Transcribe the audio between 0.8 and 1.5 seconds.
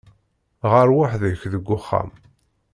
weḥd-k